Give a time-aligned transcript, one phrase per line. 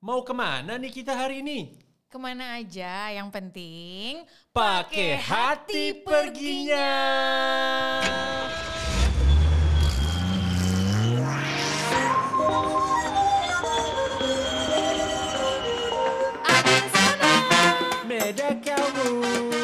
[0.00, 1.76] Mau ke mana nih kita hari ini?
[2.08, 6.88] Ke mana aja, yang penting Pakai hati perginya.
[16.48, 17.32] Adin sana.
[18.08, 19.59] Meda kamu.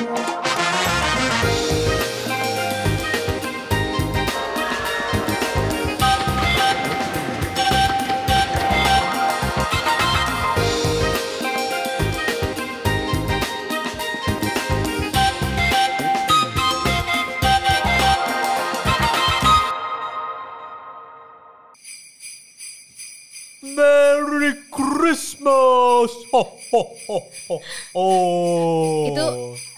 [25.47, 26.13] Christmas.
[26.35, 27.57] Ho ho ho ho.
[27.95, 29.07] Oh.
[29.11, 29.25] Itu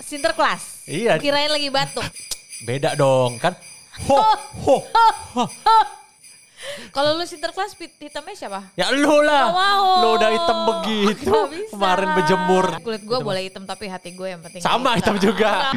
[0.01, 0.89] sinterklas.
[0.89, 1.21] Iya.
[1.21, 2.05] Kirain lagi batuk.
[2.65, 3.55] beda dong kan.
[4.09, 4.19] Ho
[4.65, 4.77] ho.
[6.91, 8.61] Kalau lu sinterklas hitamnya siapa?
[8.75, 9.53] Ya lu lah.
[9.53, 9.87] Mau.
[10.03, 11.33] Lu udah hitam begitu.
[11.71, 12.67] Kemarin berjemur.
[12.83, 15.70] Kulit gue boleh hitam tapi hati gue yang penting Sama hitam juga.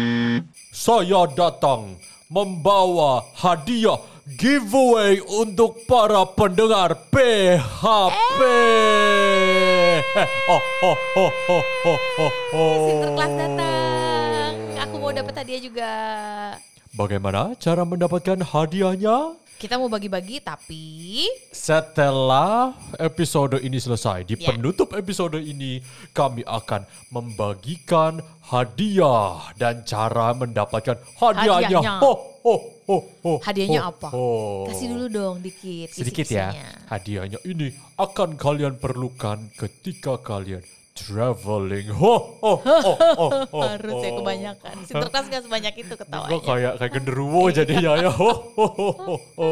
[0.84, 1.98] Saya datang
[2.32, 4.00] membawa hadiah
[4.40, 8.40] giveaway untuk para pendengar PHP.
[10.14, 10.26] Eh.
[10.48, 12.76] Oh, oh, oh, oh, oh, oh, oh.
[12.88, 14.52] Sinterklas datang.
[14.88, 15.92] Aku mau dapat hadiah juga.
[16.94, 19.34] Bagaimana cara mendapatkan hadiahnya?
[19.64, 24.52] Kita mau bagi-bagi tapi Setelah episode ini selesai, di Ya.
[24.52, 25.80] penutup episode ini
[26.12, 31.80] kami akan membagikan hadiah dan cara mendapatkan hadiahnya.
[31.80, 31.92] Hadiahnya.
[31.96, 32.12] Ho,
[32.44, 32.54] ho,
[32.84, 34.08] ho, ho, hadiahnya ho, apa?
[34.12, 34.28] ho.
[34.68, 35.96] Kasih dulu dong dikit.
[35.96, 36.52] Sedikit ya.
[36.52, 36.68] kisi-kisinya.
[36.92, 40.60] Hadiahnya ini akan kalian perlukan ketika kalian
[40.94, 41.90] traveling.
[41.90, 44.74] Ho, ho, ho, ho, ho, Harus ya kebanyakan.
[44.86, 46.38] Sinterklas gak sebanyak itu Gue ketawanya.
[46.40, 48.10] kayak kayak genderuwo jadinya ya.
[48.10, 49.48] Ho, ho, ho, ho, ho.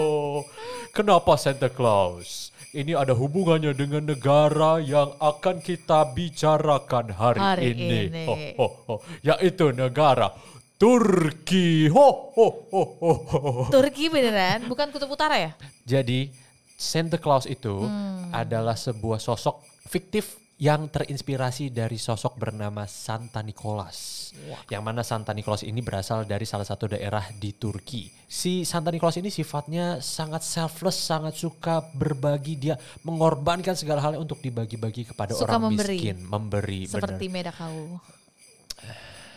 [0.90, 2.54] Kenapa Santa Claus?
[2.72, 7.98] Ini ada hubungannya dengan negara yang akan kita bicarakan hari, Hari ini.
[8.08, 8.24] ini.
[8.24, 8.94] Ho, ho, ho.
[9.20, 10.32] Yaitu negara
[10.78, 11.86] Turki.
[11.86, 13.62] Ho, ho, ho, ho, ho.
[13.68, 14.64] Turki beneran?
[14.64, 15.52] Bukan kutub utara ya?
[15.84, 16.32] Jadi
[16.74, 18.30] Santa Claus itu Hmm.
[18.32, 24.30] adalah sebuah sosok fiktif yang terinspirasi dari sosok bernama Santa Nicholas.
[24.70, 28.06] Yang mana Santa Nicholas ini berasal dari salah satu daerah di Turki.
[28.30, 32.54] Si Santa Nicholas ini sifatnya sangat selfless, sangat suka berbagi.
[32.54, 35.98] Dia mengorbankan segala hal untuk dibagi-bagi kepada Suka orang memberi.
[35.98, 36.18] miskin.
[36.30, 36.80] Memberi.
[36.86, 37.98] Seperti Medakau.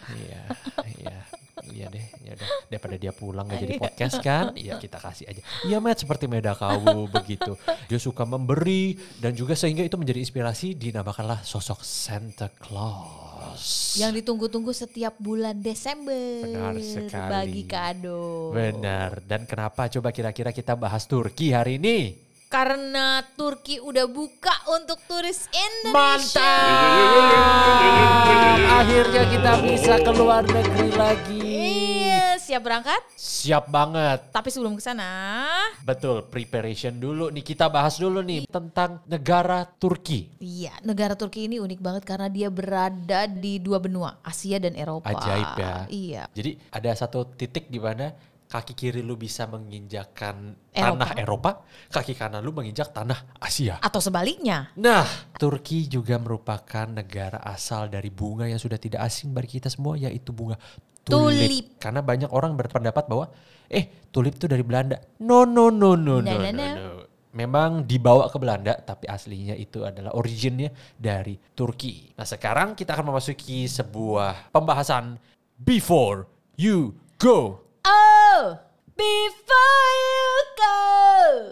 [0.06, 0.42] Iya,
[1.02, 1.18] iya.
[1.72, 5.42] Iya deh, ya udah daripada dia pulang gak jadi podcast kan, iya kita kasih aja.
[5.66, 7.58] Iya Matt seperti Meda Kawu begitu.
[7.88, 13.96] Dia suka memberi dan juga sehingga itu menjadi inspirasi dinamakanlah sosok Santa Claus.
[13.98, 16.44] Yang ditunggu-tunggu setiap bulan Desember.
[16.44, 17.32] Benar sekali.
[17.32, 18.52] Bagi kado.
[18.52, 19.24] Benar.
[19.24, 22.26] Dan kenapa coba kira-kira kita bahas Turki hari ini?
[22.46, 26.40] Karena Turki udah buka untuk turis Indonesia.
[27.36, 28.60] Mantap!
[28.80, 31.55] Akhirnya kita bisa keluar negeri lagi.
[32.46, 33.02] Iya, siap berangkat?
[33.18, 34.20] Siap banget.
[34.30, 35.10] Tapi sebelum ke sana,
[35.82, 37.42] Betul, preparation dulu nih.
[37.42, 40.30] Kita bahas dulu nih tentang negara Turki.
[40.38, 45.10] iya, negara Turki ini unik banget karena dia berada di dua benua, Asia dan Eropa.
[45.10, 45.74] Ajaib ya.
[45.90, 46.24] Iya.
[46.38, 48.14] Jadi ada satu titik di mana
[48.46, 51.02] kaki kiri lu bisa menginjakan Eropa.
[51.02, 51.52] tanah Eropa,
[51.90, 53.82] kaki kanan lu menginjak tanah Asia.
[53.82, 54.70] Atau sebaliknya.
[54.78, 55.02] Nah,
[55.42, 60.30] Turki juga merupakan negara asal dari bunga yang sudah tidak asing bagi kita semua yaitu
[60.30, 60.62] bunga
[61.06, 61.48] tulip.
[61.48, 61.66] Tulip.
[61.80, 63.30] Karena banyak orang berpendapat bahwa
[63.70, 64.98] eh tulip itu dari Belanda.
[65.22, 66.42] No no no no no No, no.
[66.42, 66.68] no, no.
[66.76, 66.90] no.
[67.36, 72.16] Memang dibawa ke Belanda tapi aslinya itu adalah originnya dari Turki.
[72.16, 75.20] Nah, sekarang kita akan memasuki sebuah pembahasan
[75.60, 77.60] before you go.
[77.84, 78.56] Oh,
[78.96, 80.80] before you go.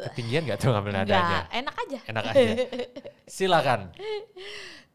[0.07, 1.19] Ketinggian gak tuh ngambil nadanya?
[1.19, 1.99] Enggak, enak aja.
[2.07, 2.47] Enak aja.
[3.27, 3.91] Silakan.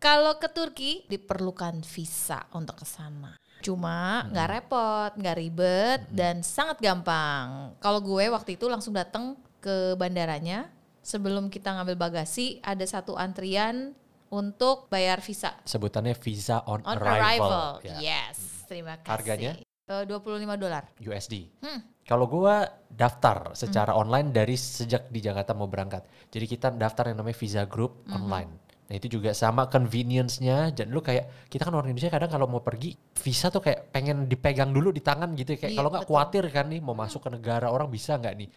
[0.01, 3.37] Kalau ke Turki diperlukan visa untuk ke sana.
[3.61, 4.31] Cuma Hmm.
[4.31, 7.75] nggak repot, nggak ribet dan sangat gampang.
[7.79, 10.71] Kalau gue waktu itu langsung datang ke bandaranya.
[10.99, 13.97] Sebelum kita ngambil bagasi ada satu antrian
[14.29, 17.17] untuk bayar visa Sebutannya visa on, on arrival.
[17.17, 17.69] arrival.
[17.81, 17.97] Ya.
[17.99, 18.37] Yes,
[18.69, 19.09] terima kasih.
[19.09, 19.53] Harganya?
[19.89, 20.85] Eh, 25 dolar.
[21.01, 21.49] USD.
[21.65, 21.81] Hmm.
[22.05, 26.05] Kalau gua daftar secara online dari sejak di Jakarta mau berangkat.
[26.29, 28.21] Jadi kita daftar yang namanya Visa Group Hmm.
[28.21, 28.53] online.
[28.89, 30.73] Nah itu juga sama convenience-nya.
[30.73, 34.25] Dan lu kayak kita kan orang Indonesia kadang kalau mau pergi visa tuh kayak pengen
[34.25, 35.59] dipegang dulu di tangan gitu ya.
[35.61, 38.49] Kayak Iya, kalau nggak khawatir kan nih mau masuk ke negara orang bisa nggak nih?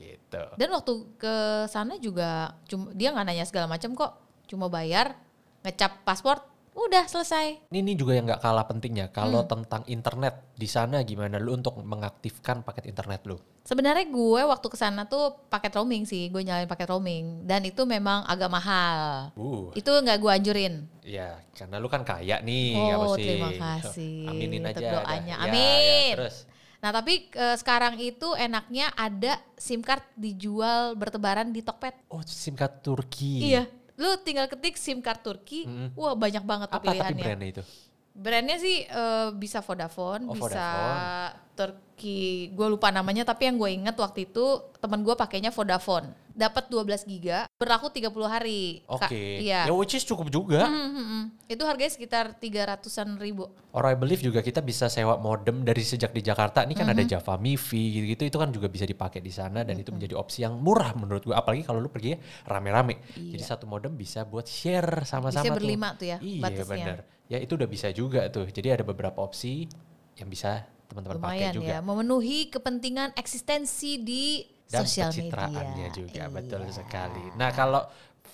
[0.00, 0.42] Gitu.
[0.56, 1.34] Dan waktu ke
[1.68, 4.12] sana juga cuma dia nggak nanya segala macam kok,
[4.48, 5.18] cuma bayar,
[5.66, 6.40] ngecap paspor,
[6.70, 7.66] Udah selesai.
[7.68, 9.10] Ini, ini juga yang nggak kalah pentingnya.
[9.10, 9.50] Kalau Hmm.
[9.50, 13.36] tentang internet di sana gimana lu untuk mengaktifkan paket internet lu?
[13.60, 17.82] Sebenarnya gue waktu ke sana tuh paket roaming sih, gue nyalain paket roaming dan itu
[17.84, 19.30] memang agak mahal.
[19.34, 20.74] Uh, Itu nggak gue anjurin.
[21.00, 23.24] ya karena lu kan kaya nih, Oh, mesti.
[23.24, 24.90] terima kasih Aminin untuk aja.
[24.96, 25.34] doanya.
[25.36, 26.08] Ya, Amin.
[26.08, 26.36] ya, terus.
[26.80, 32.08] Nah tapi eh, sekarang itu enaknya ada SIM card dijual bertebaran di Tokped.
[32.08, 33.52] Oh, SIM card Turki.
[33.52, 33.68] Iya,
[34.00, 35.92] lu tinggal ketik SIM card Turki, Mm-mm.
[35.92, 37.20] wah banyak banget tuh Apa tapi pilihannya.
[37.22, 37.62] brandnya itu?
[38.10, 41.49] Brandnya sih eh, bisa Vodafone, Oh, bisa Vodafone.
[41.54, 42.20] Turki.
[42.52, 44.44] Gue lupa namanya tapi yang gue inget waktu itu
[44.78, 46.16] teman gue pakainya Vodafone.
[46.30, 48.80] Dapat 12 giga, berlaku 30 hari.
[48.88, 49.44] Oke.
[49.44, 49.68] Iya.
[49.68, 50.64] Ya which is cukup juga.
[50.64, 51.24] Hmm, hmm, hmm.
[51.52, 53.50] Itu harganya sekitar 300-an ribu.
[53.76, 56.64] Or I believe juga kita bisa sewa modem dari sejak di Jakarta.
[56.64, 57.12] Ini kan ada Mm-hmm.
[57.12, 58.22] Java MiFi gitu-gitu.
[58.24, 61.42] Itu kan juga bisa dipakai di sana dan itu menjadi opsi yang murah menurut gua.
[61.42, 62.16] Apalagi kalau lu pergi
[62.46, 63.04] rame-rame.
[63.12, 65.58] Jadi satu modem bisa buat share sama-sama Bisa tuh.
[65.60, 66.64] berlima tuh ya Iya batasnya.
[66.72, 66.98] benar.
[67.28, 68.48] Ya itu udah bisa juga tuh.
[68.48, 69.68] Jadi ada beberapa opsi
[70.16, 71.70] yang bisa teman-teman pakai juga.
[71.70, 75.88] ya, memenuhi kepentingan eksistensi di dan sosial pencitraannya media.
[75.94, 76.26] juga Iya.
[76.30, 77.24] betul sekali.
[77.38, 77.82] Nah kalau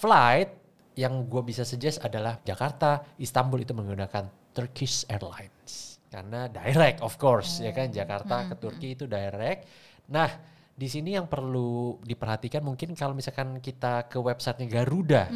[0.01, 0.51] flight
[0.97, 7.61] yang gue bisa suggest adalah Jakarta, Istanbul itu menggunakan Turkish Airlines karena direct of course
[7.61, 9.69] ya kan Jakarta ke Turki itu direct.
[10.09, 10.29] Nah
[10.77, 15.29] di sini yang perlu diperhatikan mungkin kalau misalkan kita ke websitenya Garuda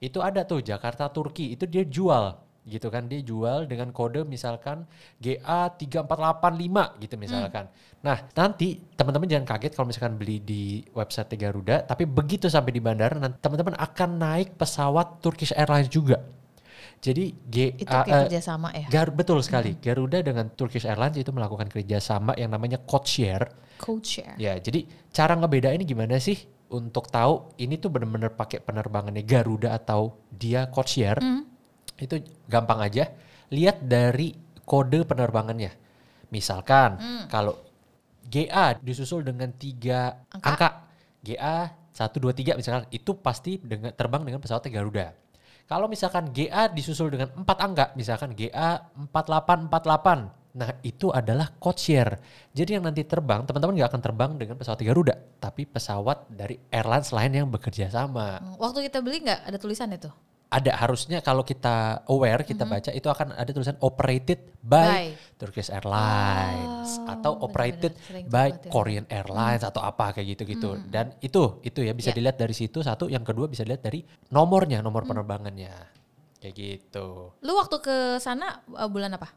[0.00, 2.32] itu ada tuh Jakarta Turki itu dia jual
[2.68, 4.84] gitu kan dia jual dengan kode misalkan
[5.24, 7.66] GA3485 gitu misalkan.
[8.00, 12.80] Nah, nanti teman-teman jangan kaget kalau misalkan beli di website Garuda, tapi begitu sampai di
[12.80, 16.20] bandara nanti teman-teman akan naik pesawat Turkish Airlines juga.
[17.00, 18.86] Jadi G Itu eh, kerjasama ya.
[18.92, 19.72] Gar- betul sekali.
[19.80, 23.48] Garuda dengan Turkish Airlines itu melakukan kerjasama yang namanya code share.
[23.80, 24.36] Code share.
[24.36, 26.36] Ya, jadi cara ngebedain gimana sih
[26.68, 31.18] untuk tahu ini tuh bener-bener pakai penerbangannya Garuda atau dia code share?
[31.18, 31.49] Hmm.
[32.00, 32.18] Itu
[32.48, 33.12] gampang aja.
[33.52, 34.32] Lihat dari
[34.64, 35.70] kode penerbangannya.
[36.32, 36.96] Misalkan
[37.28, 37.58] kalau
[38.30, 40.46] GA disusul dengan tiga Angka.
[40.54, 40.68] angka,
[41.20, 45.12] GA 123 misalkan itu pasti dengan terbang dengan pesawat Garuda.
[45.66, 52.18] Kalau misalkan GA disusul dengan empat angka, misalkan GA 4848, nah itu adalah code share.
[52.50, 57.14] Jadi yang nanti terbang, teman-teman nggak akan terbang dengan pesawat Garuda, tapi pesawat dari airlines
[57.14, 58.42] lain yang bekerja sama.
[58.42, 60.10] Hmm, Waktu kita beli nggak ada tulisan itu?
[60.50, 65.06] Ada harusnya kalau kita aware, kita baca itu akan ada tulisan operated by, By.
[65.38, 68.66] Turkish Airlines Oh, atau operated benar-benar sering by ya.
[68.66, 70.74] Korean Airlines atau apa kayak gitu-gitu.
[70.90, 72.18] Dan itu itu ya bisa Ya.
[72.18, 74.02] dilihat dari situ satu, yang kedua bisa dilihat dari
[74.34, 75.70] nomornya, nomor penerbangannya.
[76.42, 77.30] Kayak gitu.
[77.46, 79.30] Lu waktu ke sana uh, bulan apa?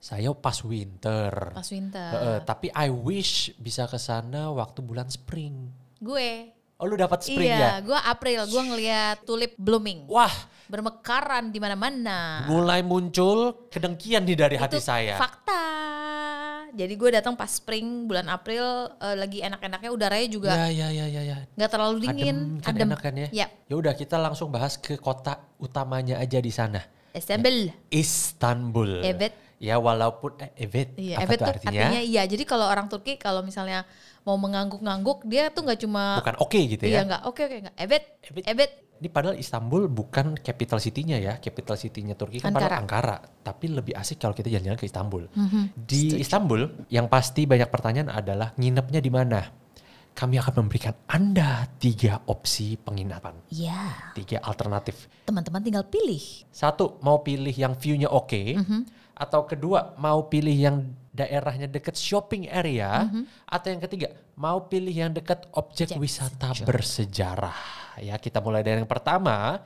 [0.00, 1.52] Saya pas winter.
[1.52, 2.08] Pas winter.
[2.14, 5.68] Heeh, tapi I wish bisa ke sana waktu bulan spring.
[6.00, 6.56] Gue.
[6.78, 7.58] Oh lu dapat spring ya?
[7.58, 8.46] iya, gue April.
[8.46, 10.06] Gue ngeliat tulip blooming.
[10.06, 10.30] Wah,
[10.68, 12.46] Bermekaran di mana-mana.
[12.46, 15.18] mulai muncul kedengkian nih dari hati Itu saya.
[15.18, 15.64] fakta.
[16.70, 18.62] Jadi gue datang pas spring bulan April
[18.94, 21.36] eh, lagi enak-enaknya udaranya juga Ya ya ya ya ya.
[21.50, 22.86] nggak terlalu dingin, Adem kan adem.
[22.86, 23.28] enak kan ya?
[23.34, 26.84] Ya, Ya udah kita langsung bahas ke kota utamanya aja di sana.
[27.10, 27.72] Istanbul.
[27.90, 28.90] Istanbul.
[29.02, 29.32] Evet.
[29.58, 30.94] Ya walaupun eh, evet.
[30.94, 31.82] Iya, apa evet tuh artinya?
[31.90, 32.22] artinya iya.
[32.22, 33.82] Jadi kalau orang Turki kalau misalnya
[34.28, 37.08] mau mengangguk-ngangguk dia tuh nggak cuma Bukan oke gitu iya ya.
[37.08, 38.44] nggak oke oke nggak evet Evet.
[38.46, 41.38] evet Ini padahal Istanbul bukan capital city-nya ya.
[41.38, 43.14] Capital city-nya Turki kan padahal Ankara.
[43.38, 45.30] Tapi lebih asik kalau kita jalan-jalan ke Istanbul.
[45.30, 45.62] Mhm.
[45.78, 49.38] Di Istanbul yang pasti banyak pertanyaan adalah nginepnya di mana?
[50.10, 53.38] Kami akan memberikan Anda tiga opsi penginapan.
[53.54, 55.06] Iya, Tiga alternatif.
[55.22, 56.42] teman-teman tinggal pilih.
[56.50, 58.58] Satu, mau pilih yang view-nya oke.
[58.58, 58.80] Mhm.
[59.14, 60.76] Atau kedua, mau pilih yang
[61.18, 63.10] daerahnya dekat shopping area.
[63.10, 63.22] Mhm.
[63.50, 67.98] Atau yang ketiga, mau pilih yang dekat objek Objek wisata bersejarah.
[67.98, 69.58] Ya, kita mulai dari yang pertama.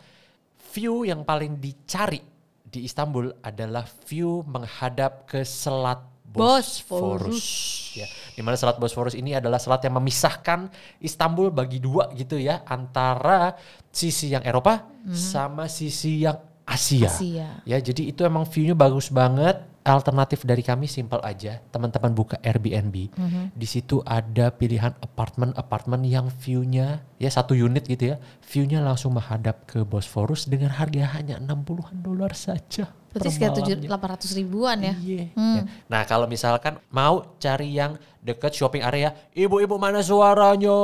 [0.72, 2.24] View yang paling dicari
[2.64, 6.00] di Istanbul adalah view menghadap ke selat
[6.32, 7.44] Bosphorus.
[7.92, 12.64] Ya, di mana selat Bosphorus ini adalah selat yang memisahkan Istanbul bagi dua gitu ya,
[12.64, 13.52] antara
[13.92, 17.12] sisi yang Eropa sama sisi yang Asia.
[17.12, 17.60] Asia.
[17.68, 19.60] Ya, jadi itu emang view-nya bagus banget.
[19.82, 21.58] Alternatif dari kami simple aja.
[21.74, 23.10] Teman-teman buka Airbnb.
[23.52, 28.16] Di situ ada pilihan apartemen-apartemen yang view-nya ya satu unit gitu ya.
[28.46, 32.90] View-nya langsung menghadap ke Bosphorus dengan harga hanya 60-an dolar saja.
[33.12, 33.88] Berarti sekitar tujuh malamnya.
[33.92, 34.94] delapan ratus ribuan ya.
[34.96, 35.24] Iya.
[35.36, 35.62] Ya.
[35.84, 40.78] Nah kalau misalkan mau cari yang deket shopping area, ibu-ibu mana suaranya?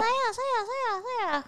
[0.00, 0.49] Saya, saya.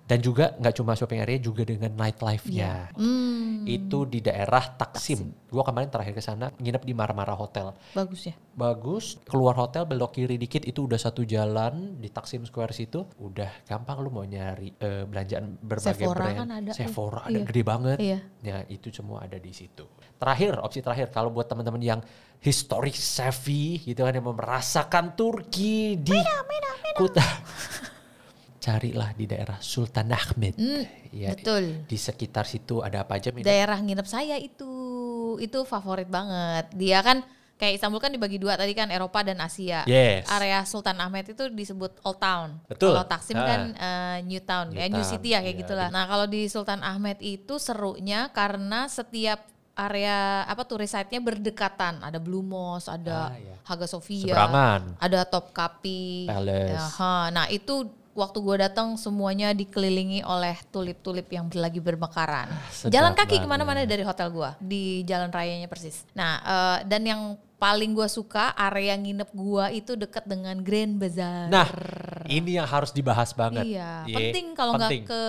[0.03, 2.91] Dan juga nggak cuma shopping area, juga dengan nightlife-nya.
[2.93, 5.31] Hmm, Itu di daerah Taksim.
[5.47, 7.71] Gua kemarin terakhir ke sana nginep di Marmara Hotel.
[7.93, 8.35] bagus ya.
[8.53, 13.07] Bagus, keluar hotel belok kiri dikit itu udah satu jalan di Taksim Square situ.
[13.17, 16.37] Udah gampang lu mau nyari eh, belanjaan berbagai Sephora brand.
[16.37, 16.71] kan ada.
[16.75, 17.47] Sephora Oh, ada iya.
[17.47, 17.97] gede banget.
[17.99, 18.19] Iya.
[18.43, 19.87] Ya itu semua ada di situ.
[20.19, 22.01] Terakhir, opsi terakhir kalau buat teman-teman yang
[22.39, 26.19] historic savvy gitu kan yang merasakan Turki di
[26.93, 27.23] Kuta.
[28.63, 30.55] Carilah di daerah Sultan Ahmed.
[31.11, 31.65] Ya, Hmm, betul.
[31.83, 33.35] Di sekitar situ ada apa aja?
[33.35, 33.43] Mina?
[33.43, 34.71] Daerah nginep saya itu
[35.37, 36.71] itu favorit banget.
[36.73, 37.27] Dia kan
[37.59, 39.83] kayak Istanbul kan dibagi dua tadi kan Eropa dan Asia.
[39.85, 40.31] Yes.
[40.31, 42.63] Area Sultan Ahmed itu disebut Old Town.
[42.67, 42.95] Betul.
[42.95, 43.47] Kalau Taksim Ah.
[43.47, 45.89] kan eh, New Town, New ya New Town, City ya kayak iya, gitulah.
[45.91, 49.43] Nah kalau di Sultan Ahmed itu serunya karena setiap
[49.73, 51.99] area apa turis site-nya berdekatan.
[51.99, 53.55] Ada Blue Mosque, ada Ah, iya.
[53.63, 54.81] Hagia Sophia, Seberangan.
[54.99, 56.29] ada Topkapi.
[56.29, 56.71] Palace.
[56.73, 57.15] Ya, ha.
[57.31, 62.49] Nah itu waktu gue datang semuanya dikelilingi oleh tulip-tulip yang lagi bermekaran.
[62.49, 63.45] Ah, sedap Jalan kaki banget.
[63.45, 66.05] ke mana-mana dari hotel gue di jalan rayanya persis.
[66.13, 67.23] Nah eh, dan yang
[67.63, 71.47] paling gue suka area nginep gue itu dekat dengan Grand Bazaar.
[71.47, 71.71] Nah,
[72.27, 73.63] ini yang harus dibahas banget.
[73.63, 75.23] Iya, Ye, penting kalau nggak ke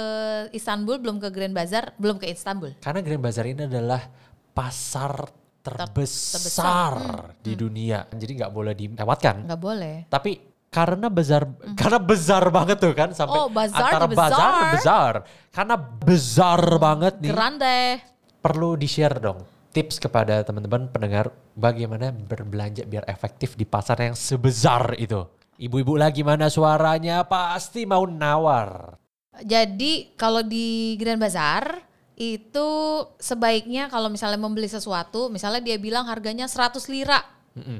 [0.49, 2.73] Istanbul belum ke Grand Bazaar, belum ke Istanbul.
[2.81, 4.01] Karena Grand Bazaar ini adalah
[4.49, 5.29] pasar
[5.61, 6.93] terbesar, terbesar.
[7.39, 8.09] di dunia.
[8.09, 9.45] Jadi nggak boleh dilewatkan.
[9.45, 9.95] Nggak boleh.
[10.09, 11.45] Tapi karena besar,
[11.77, 15.13] karena besar banget tuh kan sampai Oh, bazar antara di bazar besar.
[15.53, 17.29] Karena besar banget nih.
[17.29, 18.01] Grande.
[18.41, 24.93] Perlu di-share dong tips kepada teman-teman pendengar bagaimana berbelanja biar efektif di pasar yang sebesar
[25.01, 25.25] itu.
[25.57, 28.97] Ibu-ibu lagi mana suaranya pasti mau nawar.
[29.41, 31.81] Jadi kalau di Grand Bazaar
[32.13, 32.69] itu
[33.17, 37.25] sebaiknya kalau misalnya membeli sesuatu, misalnya dia bilang harganya 100 lira.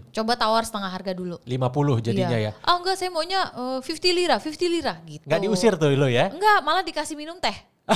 [0.10, 1.42] Coba tawar setengah harga dulu.
[1.44, 2.54] 50 jadinya Iya.
[2.54, 2.70] ya.
[2.70, 5.26] Oh enggak, saya maunya eh, 50 lira, 50 lira gitu.
[5.26, 6.30] Nggak diusir tuh lo ya.
[6.30, 7.54] Enggak, malah dikasih minum teh.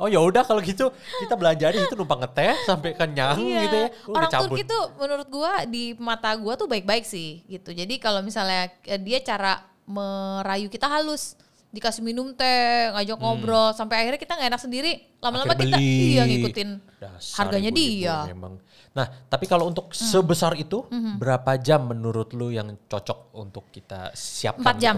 [0.00, 0.88] Oh ya udah kalau gitu
[1.20, 3.68] kita belanja di situ numpang ngeteh sampai kenyang gitu ya.
[3.68, 4.16] Udah Iya.
[4.16, 4.48] Orang cabut.
[4.48, 7.68] Turki tuh menurut gua di mata gua tuh baik-baik sih gitu.
[7.68, 11.36] Jadi kalau misalnya eh, dia cara merayu kita halus,
[11.70, 14.92] dikasih minum teh, ngajak ngobrol sampai akhirnya kita nggak enak sendiri.
[15.22, 15.62] Lama-lama Hmm.
[15.62, 18.16] Kita iya ngikutin Dasar harganya dia.
[18.26, 18.30] Hmm.
[18.34, 18.52] Memang.
[18.90, 20.82] Nah, tapi kalau untuk sebesar itu
[21.18, 24.66] berapa jam menurut lu yang cocok untuk kita siapkan?
[24.66, 24.94] Empat jam.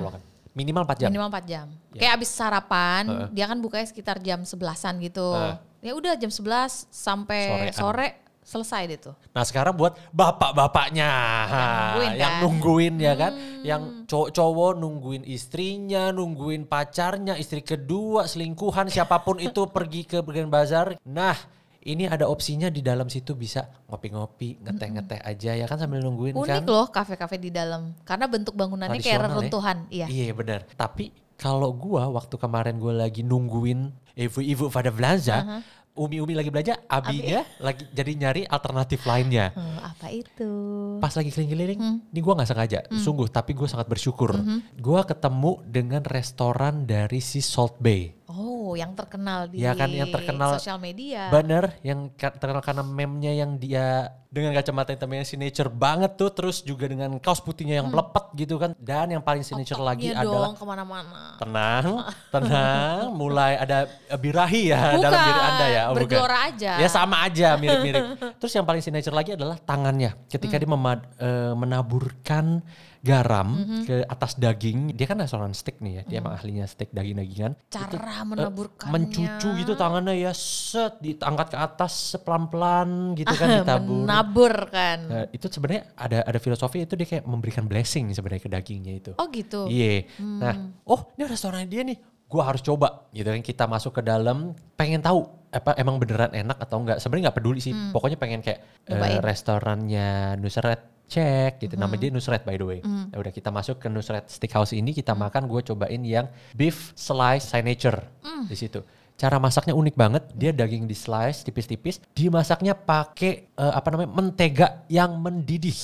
[0.52, 1.08] Minimal 4 jam.
[1.08, 1.66] Minimal 4 jam.
[1.96, 2.00] Ya.
[2.00, 5.32] Kayak abis sarapan, dia kan bukanya sekitar jam 11-an gitu.
[5.32, 5.56] Heeh.
[5.82, 7.74] Ya udah jam 11 sampai Sorean.
[7.74, 8.08] sore
[8.42, 9.14] selesai deh tuh.
[9.30, 11.08] Nah sekarang buat bapak-bapaknya
[11.48, 12.42] nungguin yang kan?
[12.42, 13.32] nungguin ya kan,
[13.62, 20.50] yang cowok-cowok nungguin istrinya, nungguin pacarnya, istri kedua, selingkuhan, siapa pun itu pergi ke Grand
[20.50, 20.98] Bazar.
[21.06, 21.38] Nah
[21.82, 26.62] ini ada opsinya di dalam situ bisa ngopi-ngopi, ngeteh-ngeteh aja ya kan sambil nungguin kan.
[26.62, 27.94] Unik loh kafe-kafe di dalam.
[28.06, 29.22] Karena bentuk bangunannya kayak ya.
[29.26, 29.76] reruntuhan.
[29.90, 30.06] Iya.
[30.06, 30.60] Iya benar.
[30.78, 37.44] Tapi kalau gua waktu kemarin gua lagi nungguin ibu-ibu pada belanja, umi-umi lagi belanja, abinya
[37.60, 39.52] lagi jadi nyari alternatif lainnya.
[39.52, 40.50] Hmm, apa itu?
[40.98, 43.28] Pas lagi keliling-keliling, ini gua nggak sengaja, sungguh.
[43.28, 44.32] Tapi gue sangat bersyukur.
[44.80, 48.21] Gua ketemu dengan restoran dari si Salt Bay.
[48.24, 51.28] Oh, yang terkenal di Ya kan, yang terkenal- sosial media.
[51.28, 56.88] Bener, yang terkenal karena meme-nya yang dia dengan kacamata hitamnya signature banget tuh, terus juga
[56.88, 58.72] dengan kaos putihnya yang melepet gitu kan.
[58.78, 61.36] Dan yang paling signature lagi Iya adalah dong ke mana-mana.
[61.36, 61.84] Tenang,
[62.34, 63.00] tenang.
[63.12, 63.78] Mulai ada
[64.14, 65.82] birahi ya Bukan, dalam diri anda ya.
[65.88, 66.18] Oh, bukan.
[66.32, 66.72] aja.
[66.80, 68.04] Ya sama aja, mirip-mirip.
[68.40, 70.16] Terus yang paling signature lagi adalah tangannya.
[70.26, 70.62] Ketika Hmm.
[70.62, 72.64] dia memad- eh, menaburkan
[73.02, 73.82] garam Hmm.
[73.82, 74.94] ke atas daging.
[74.94, 76.02] Dia kan restoran steak nih ya.
[76.04, 77.58] Dia emang ahlinya steak daging-dagingan.
[77.66, 78.88] Cara Eh, menaburkannya.
[78.88, 84.06] mencucu gitu tangannya ya set diangkat ke atas pelan-pelan gitu kan ditabur.
[84.06, 84.98] Menabur kan.
[85.02, 89.12] Nah, itu sebenarnya ada ada filosofi itu dia kayak memberikan blessing sebenarnya ke dagingnya itu.
[89.14, 89.66] Oh gitu.
[89.66, 90.06] Iya.
[90.16, 90.38] Hmm.
[90.38, 90.54] Nah,
[90.84, 91.98] oh ini restoran dia nih.
[92.24, 96.56] Gua harus coba gitu kan kita masuk ke dalam pengen tahu apa emang beneran enak
[96.56, 96.96] atau enggak.
[96.96, 97.74] Sebenarnya nggak peduli sih.
[97.90, 98.96] Pokoknya pengen kayak Hmm.
[98.96, 99.20] Hmm.
[99.20, 101.74] restorannya Nusret cek gitu.
[101.74, 102.80] Nama dia Nusret by the way.
[102.82, 107.46] Ya udah kita masuk ke Nusret Steakhouse ini kita makan gue cobain yang beef slice
[107.46, 108.46] signature Hmm.
[108.46, 108.80] di situ.
[109.12, 110.22] Cara masaknya unik banget.
[110.32, 112.00] Dia daging di slice tipis-tipis.
[112.10, 115.76] Dimasaknya pakai eh, apa namanya mentega yang mendidih.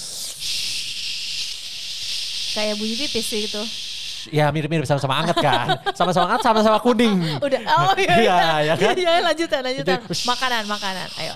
[2.51, 3.63] Kayak bunyi pipis sih itu.
[4.31, 5.67] Ya mirip-mirip sama-sama anget kan.
[5.93, 7.17] Sama-sama anget, sama-sama kuning.
[7.39, 7.61] Udah.
[7.65, 8.15] Oh iya.
[8.17, 8.95] Iya, ya kan?
[8.95, 9.99] Iya, lanjutan, lanjutan.
[10.01, 11.09] Itu- Makanan, makanan.
[11.17, 11.33] Ayo.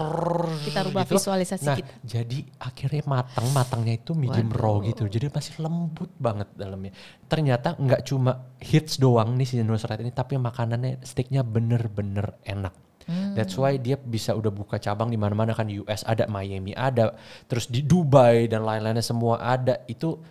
[0.62, 1.12] Kita rubah Gitu.
[1.16, 1.92] visualisasi nah, kita.
[2.02, 5.06] jadi akhirnya matang, matangnya itu medium raw gitu.
[5.06, 6.92] Jadi masih lembut banget dalamnya.
[7.26, 12.72] Ternyata nggak cuma hits doang nih si Nusret ini, tapi makanannya steaknya bener-bener enak.
[13.02, 13.34] Hmm.
[13.34, 17.11] That's why dia bisa udah buka cabang di mana-mana kan di US ada, Miami ada,
[17.50, 19.82] terus di Dubai dan lain-lainnya semua ada.
[19.90, 20.22] Itu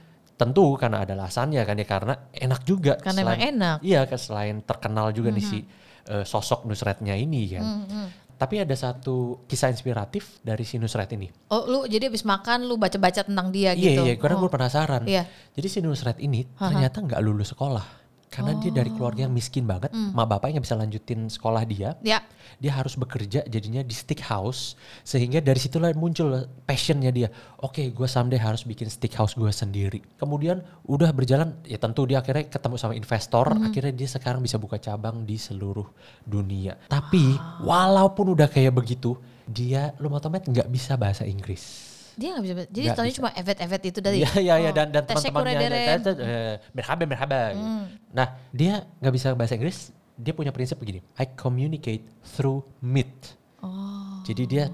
[0.41, 2.97] tentu karena ada alasannya kan ya karena enak juga.
[2.97, 3.77] Karena emang enak.
[3.85, 5.61] Iya, kan selain terkenal juga nih si
[6.09, 7.65] eh, sosok Nusretnya ini kan.
[8.33, 11.29] Tapi ada satu kisah inspiratif dari si Nusret ini.
[11.53, 14.01] Oh lu jadi habis makan lu baca-baca tentang dia Iya, gitu.
[14.01, 14.41] iya, karena Oh.
[14.41, 15.05] gue penasaran.
[15.05, 15.29] Iya.
[15.53, 18.00] Jadi si Nusret ini ternyata nggak lulus sekolah.
[18.31, 20.15] Karena dia dari keluarga yang miskin banget, Hmm.
[20.15, 21.99] mak bapaknya nggak bisa lanjutin sekolah dia.
[21.99, 22.23] Ya.
[22.63, 24.79] Dia harus bekerja jadinya di stick house.
[25.03, 27.27] Sehingga dari situlah muncul passionnya dia.
[27.59, 29.99] Oke, gue someday harus bikin stick house gue sendiri.
[30.15, 33.51] Kemudian udah berjalan, ya tentu dia akhirnya ketemu sama investor.
[33.51, 33.67] Hmm.
[33.67, 35.91] Akhirnya dia sekarang bisa buka cabang di seluruh
[36.23, 36.79] dunia.
[36.87, 37.35] Tapi
[37.67, 41.90] walaupun udah kayak begitu, dia lu mau tau Matt, nggak bisa bahasa Inggris.
[42.21, 42.53] Dia gak bisa.
[42.69, 44.17] Jadi Nggak tahunya cuma evet-evet itu dari.
[44.21, 44.75] Iya iya iya Oh.
[44.77, 47.39] dan dan teman-temannya ada, eh, merhaba merhaba.
[48.11, 51.01] Nah dia nggak bisa bahasa Inggris, dia punya prinsip begini.
[51.17, 52.05] I communicate
[52.37, 53.09] through meat.
[53.59, 54.21] Oh.
[54.21, 54.69] Jadi dia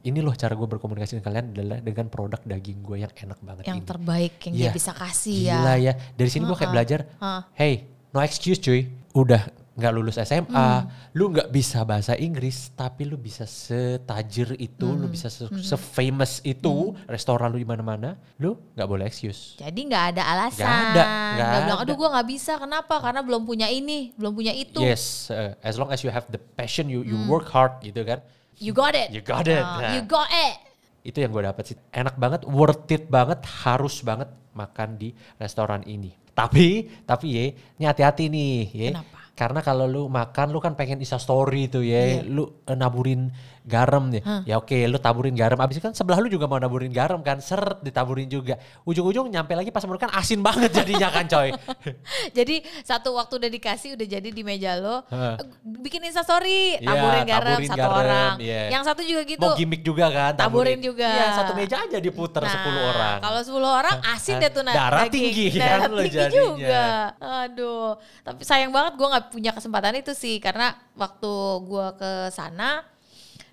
[0.00, 3.62] ini loh cara gue berkomunikasi dengan kalian adalah dengan produk daging gue yang enak banget
[3.66, 3.86] Yang ini.
[3.86, 4.62] terbaik yang Iya.
[4.62, 5.56] dia bisa kasih ya.
[5.58, 5.92] Gila ya.
[6.14, 7.00] Dari sini gue kayak belajar.
[7.18, 7.42] Heeh.
[7.54, 7.72] Hey,
[8.10, 8.86] no excuse cuy.
[9.12, 9.42] Udah
[9.78, 10.50] nggak lulus SMA,
[10.82, 10.90] Hmm.
[11.14, 14.98] lu nggak bisa bahasa Inggris, tapi lu bisa setajir itu, Hmm.
[14.98, 15.46] lu bisa se,
[15.78, 19.54] famous itu, restoran lu di mana-mana, lu nggak boleh excuse.
[19.54, 20.66] Jadi nggak ada alasan.
[20.66, 21.82] Nggak ada, nggak bilang, ada.
[21.86, 22.52] aduh gue nggak bisa.
[22.58, 22.94] Kenapa?
[22.98, 24.82] Karena belum punya ini, belum punya itu.
[24.82, 28.18] Yes, uh, as long as you have the passion, you you work hard gitu kan.
[28.58, 29.14] You got it.
[29.14, 29.62] You got it.
[29.62, 29.94] Nah.
[29.94, 30.58] You got it.
[31.06, 31.76] Itu yang gue dapat sih.
[31.94, 36.10] Enak banget, worth it banget, harus banget makan di restoran ini.
[36.34, 37.46] Tapi, tapi ye,
[37.78, 38.88] ini hati-hati nih, ye.
[38.90, 39.27] Kenapa?
[39.38, 42.26] Karena kalau lu makan, lu kan pengen isa story tuh ya, Iya.
[42.26, 43.30] lu eh, naburin
[43.68, 44.24] garam nih.
[44.42, 45.60] Ya oke, lu taburin garam.
[45.60, 48.56] Abis itu kan sebelah lu juga mau naburin garam kan, seret ditaburin juga.
[48.82, 51.52] Ujung-ujung nyampe lagi pas mulut kan asin banget jadinya kan coy.
[52.38, 55.36] Jadi satu waktu udah dikasih udah jadi di meja lo, Heeh.
[55.80, 58.32] bikin instastory, Iya, taburin garam taburin satu garam, orang.
[58.40, 58.62] iya.
[58.72, 59.44] Yang satu juga gitu.
[59.44, 61.08] Mau gimmick juga kan, Taburin juga.
[61.10, 63.16] Iya, satu meja aja diputer Nah, 10 orang.
[63.20, 66.38] Kalau 10 orang asin deh tuh nah, Darah tinggi kan Darah lo tinggi jadinya.
[66.56, 66.86] juga.
[67.44, 67.90] Aduh.
[68.22, 71.32] Tapi sayang banget gue nggak punya kesempatan itu sih karena waktu
[71.66, 72.80] gue ke sana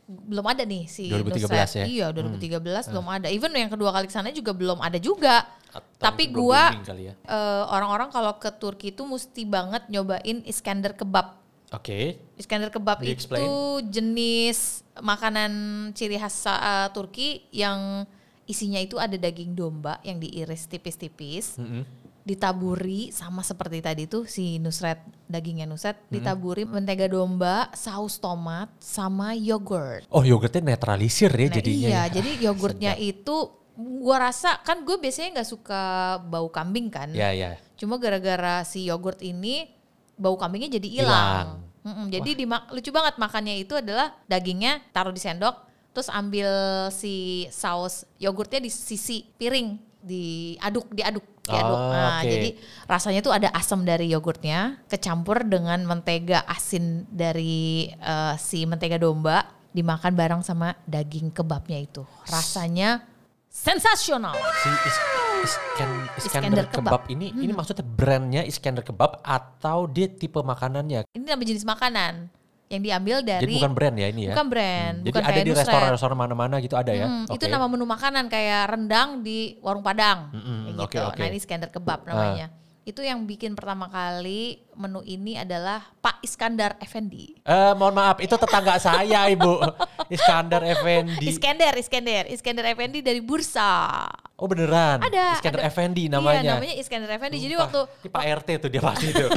[0.06, 1.70] belum ada nih si 2013 Nusret.
[1.82, 1.86] ya?
[1.90, 3.28] Iya, 2013 belum ada.
[3.34, 5.50] Even yang kedua kali sana juga belum ada juga.
[5.74, 7.14] Atau Tapi gua ya.
[7.18, 11.42] eh, orang-orang kalau ke Turki itu mesti banget nyobain Iskandar kebab.
[11.74, 12.22] Oke.
[12.38, 13.50] Iskandar kebab Di itu explain.
[13.90, 15.52] jenis makanan
[15.92, 18.06] ciri khas uh, Turki yang
[18.46, 21.82] isinya itu ada daging domba yang diiris tipis-tipis, Mm-mm.
[22.26, 24.98] Ditaburi sama seperti tadi tuh si Nusret
[25.30, 30.10] dagingnya Nusret ditaburi mentega domba, saus tomat sama yogurt.
[30.10, 31.88] Oh yogurtnya netralisir ya Nah, jadinya.
[31.88, 32.04] iya, ya.
[32.10, 35.82] jadi yogurtnya itu gua rasa kan gue biasanya nggak suka
[36.26, 37.14] bau kambing kan.
[37.14, 37.62] Ya ya.
[37.78, 39.70] Cuma gara-gara si yogurt ini
[40.18, 41.06] bau kambingnya jadi Hilang.
[41.06, 41.48] hilang.
[41.86, 45.54] Mm-mm, jadi dimak- lucu banget makannya itu adalah dagingnya taruh di sendok,
[45.94, 46.50] terus ambil
[46.90, 51.78] si saus yogurtnya di sisi piring, diaduk, diaduk, diaduk.
[51.78, 52.30] Oh, nah, oke.
[52.30, 52.50] jadi
[52.90, 59.46] rasanya tuh ada asam dari yogurtnya, kecampur dengan mentega asin dari eh, si mentega domba,
[59.72, 62.02] dimakan bareng sama daging kebabnya itu.
[62.28, 63.06] Rasanya
[63.48, 64.36] sensasional.
[64.36, 64.98] Si is,
[65.46, 66.92] Iskan, Iskandar Iskandar kebab.
[66.92, 71.06] kebab ini ini maksudnya brandnya Iskandar kebab atau dia tipe makanannya?
[71.14, 72.34] Ini nama jenis makanan
[72.76, 74.34] yang diambil dari Jadi bukan brand ya ini ya?
[74.36, 77.08] bukan brand, Jadi bukan ada di restoran-restoran mana-mana gitu ada ya?
[77.08, 77.54] Hmm, Itu Oke.
[77.54, 80.30] nama menu makanan kayak rendang di warung Padang.
[80.36, 81.08] Kayak oke, gitu.
[81.08, 81.20] oke.
[81.20, 82.48] Nah ini Iskandar kebab namanya.
[82.86, 87.34] Itu yang bikin pertama kali menu ini adalah Pak Iskandar Effendi.
[87.42, 89.58] Eh, mohon maaf, itu tetangga saya ibu.
[90.14, 91.26] Iskandar Effendi.
[91.26, 94.06] Iskandar, Iskandar, Iskandar Effendi dari Bursa.
[94.36, 95.00] Oh beneran?
[95.00, 95.40] Ada.
[95.40, 95.68] Iskandar ada.
[95.68, 96.42] Effendi namanya.
[96.42, 97.38] Iya namanya Iskandar Effendi.
[97.40, 99.30] Jadi waktu Pak RT tuh dia pasti tuh.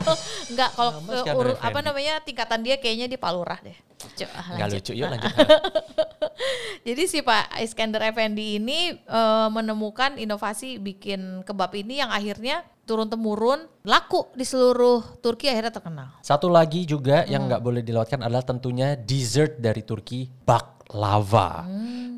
[0.50, 3.74] enggak kalau ke uru- apa namanya tingkatan dia kayaknya di Palurah deh.
[4.14, 4.80] Coba Nggak lanjut.
[4.80, 5.32] lucu, yuk lanjut.
[6.86, 13.08] Jadi si Pak Iskandar Effendi ini eh, menemukan inovasi bikin kebab ini yang akhirnya turun
[13.08, 16.08] temurun laku di seluruh Turki akhirnya terkenal.
[16.20, 17.30] Satu lagi juga Hmm.
[17.30, 20.28] yang nggak boleh dilewatkan adalah tentunya dessert dari Turki,
[20.94, 21.66] baklava.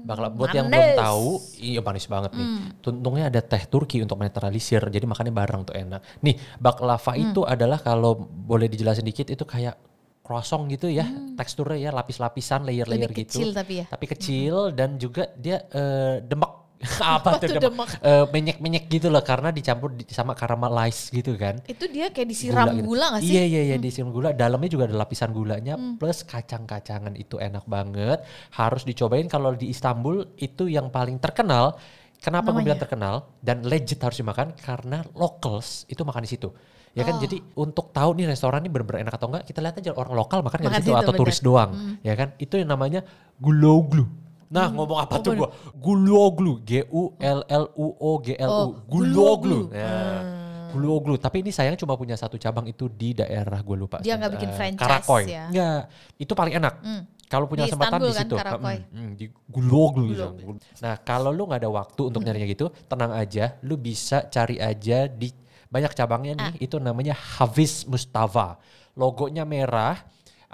[0.07, 0.95] baklava buat yang belum Hmm, manis.
[0.95, 1.03] Hmm.
[1.03, 2.47] tahu, iya manis banget nih.
[2.87, 6.05] Untungnya ada teh Turki untuk menetralisir, jadi makannya bareng tuh enak.
[6.23, 7.25] Nih baklava Hmm.
[7.27, 9.75] itu adalah kalau boleh dijelasin dikit itu kayak
[10.23, 13.19] croissant gitu ya, teksturnya ya lapis-lapisan, layer-layer Hmm.
[13.19, 13.39] Gitu.
[13.41, 13.85] kecil tapi ya.
[13.89, 16.66] Tapi kecil dan juga dia eh, demek.
[16.99, 17.89] Apa tuh tuh demek?
[17.99, 22.69] Eh, menyek-menyek gitu loh karena dicampur di- sama caramelize gitu kan Itu dia kayak disiram
[22.71, 22.85] gitu.
[22.85, 23.27] gula, gak sih?
[23.27, 23.35] Hmm.
[23.35, 24.31] Iya iya iya disiram gula.
[24.31, 28.21] Dalamnya juga ada lapisan gulanya plus kacang-kacangan itu enak banget.
[28.51, 31.77] Harus dicobain kalau di Istanbul itu yang paling terkenal.
[32.17, 36.49] Kenapa gue bilang terkenal dan legit harus dimakan karena locals itu makan di situ.
[36.91, 37.21] Ya kan Oh.
[37.21, 40.41] jadi untuk tahu nih restoran ini bener-bener enak atau enggak kita lihat aja orang lokal
[40.41, 41.21] makan Makan di situ atau bener.
[41.21, 41.71] turis doang.
[42.01, 43.05] Ya kan itu yang namanya
[43.37, 44.09] guloglu.
[44.47, 45.49] Nah, ngomong apa tuh gua?
[45.75, 48.53] Guloglu, G U L L U O G L U.
[48.53, 49.67] Oh, Guloglu.
[49.67, 49.75] Guloglu.
[49.75, 50.21] Nah,
[50.71, 51.15] Guloglu.
[51.17, 53.99] Tapi ini sayang cuma punya satu cabang itu di daerah gue lupa.
[54.03, 55.23] Dia nggak bikin Eh, franchise Karakoy.
[55.31, 55.47] ya?
[55.49, 55.81] Nggak.
[56.21, 56.75] Itu paling enak.
[57.27, 58.63] Kalau punya Di kesempatan di Istanbul kan, situ.
[58.63, 60.05] Hmm, hmm, di Guloglu.
[60.15, 60.27] gitu.
[60.79, 65.11] Nah, kalau lu nggak ada waktu untuk nyarinya gitu, tenang aja, lu bisa cari aja
[65.11, 65.35] di
[65.67, 66.51] banyak cabangnya nih.
[66.55, 66.63] Ah.
[66.63, 68.63] Itu namanya Hafiz Mustafa.
[68.95, 69.99] Logonya merah,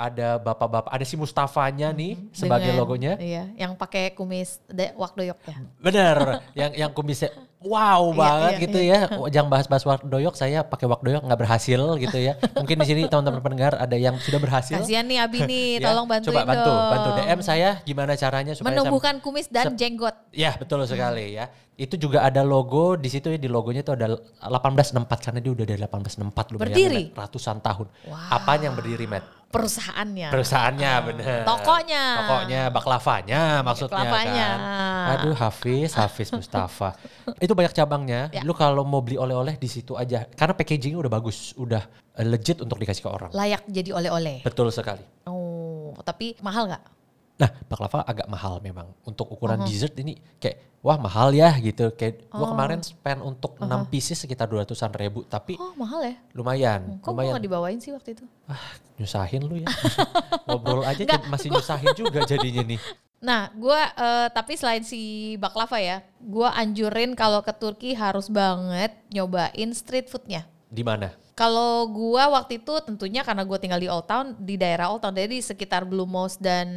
[0.04, 3.12] ada bapak-bapak, ada si Mustafanya nih sebagai Dengan- logonya.
[3.14, 5.56] Iya, yang pakai kumis de- wak doyok ya.
[5.78, 6.16] Bener,
[6.52, 8.98] yang yang kumisnya wow Iya, banget iya, gitu ya.
[9.30, 12.34] Jangan bahas-bahas wak doyok, saya pakai wak doyok nggak berhasil gitu ya.
[12.52, 14.76] Mungkin di sini teman-teman pendengar ada yang sudah berhasil.
[14.76, 16.90] Kasihan nih Abi nih, Ya, tolong bantuin Coba bantu, dong.
[16.90, 20.14] bantu DM saya gimana caranya supaya saya- Menumbuhkan kumis dan jenggot.
[20.30, 21.46] Ya betul sekali ya.
[21.72, 24.12] Itu juga ada logo di situ ya di logonya itu ada
[24.42, 27.02] 1864 karena dia udah dari 1864 lu bayangin, Berdiri?
[27.12, 27.86] Ratusan tahun.
[28.04, 28.28] Wow.
[28.30, 29.24] Apanya yang berdiri, Matt?
[29.52, 30.28] Perusahaannya.
[30.32, 31.40] Perusahaannya bener.
[31.44, 32.04] Tokonya.
[32.24, 34.48] Tokonya, baklavanya maksudnya Baklavanya.
[34.48, 35.12] kan.
[35.20, 36.96] Aduh Hafiz, Hafiz Mustafa.
[37.44, 38.32] Itu banyak cabangnya.
[38.32, 38.40] Ya.
[38.48, 40.24] Lu kalau mau beli oleh-oleh di situ aja.
[40.32, 41.84] Karena packagingnya udah bagus, udah
[42.16, 43.30] eh, legit untuk dikasih ke orang.
[43.36, 44.40] Layak jadi oleh-oleh.
[44.40, 45.04] Betul sekali.
[45.28, 47.01] Oh, tapi mahal nggak?
[47.34, 48.92] Nah, baklava agak mahal memang.
[49.02, 49.68] Untuk ukuran Uh-huh.
[49.68, 51.90] dessert ini kayak wah mahal ya gitu.
[51.90, 52.50] Kayak gua Oh.
[52.50, 56.14] kemarin spend untuk 6 pieces sekitar 200-an ribu, tapi Oh, mahal ya?
[56.32, 56.98] lumayan.
[56.98, 57.32] Kok gua lumayan.
[57.34, 58.24] nggak dibawain sih waktu itu?
[58.44, 58.60] Ah,
[58.94, 59.66] nyusahin lu ya.
[60.46, 62.80] Ngobrol aja Nggak, masih nyusahin juga jadinya nih.
[63.18, 65.00] Nah, gua eh, tapi selain si
[65.36, 70.42] baklava ya, gua anjurin kalau ke Turki harus banget nyobain street foodnya.
[70.66, 71.14] Di mana?
[71.32, 75.16] Kalau gua waktu itu tentunya karena gua tinggal di Old Town, di daerah Old Town,
[75.16, 76.68] jadi di sekitar Blue Mosque dan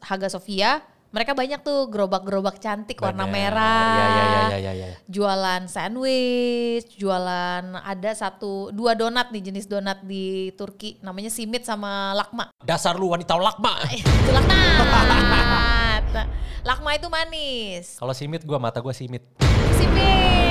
[0.00, 0.80] Hagia Sophia,
[1.12, 3.52] mereka banyak tuh gerobak-gerobak cantik warna Bener.
[3.52, 3.84] merah.
[3.92, 4.86] Iya, iya, iya, iya, iya.
[5.04, 12.16] Jualan sandwich, jualan ada satu dua donat nih jenis donat di Turki, namanya simit sama
[12.16, 12.48] lakma.
[12.64, 13.76] Dasar lu wanita lakma.
[13.92, 16.04] Eh, itu lakmat.
[16.62, 17.98] Lakma itu manis.
[17.98, 19.26] Kalau simit gua mata gua simit.
[19.74, 20.41] Simit.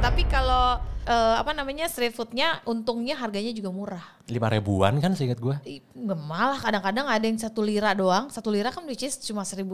[0.00, 4.04] Tapi kalau eh, apa namanya street foodnya untungnya harganya juga murah.
[4.26, 5.38] Lima ribuan kan seingat.
[5.64, 8.28] Ih, Nggak malah kadang-kadang ada yang satu lira doang.
[8.28, 9.64] Satu lira kan which is cuma 1.800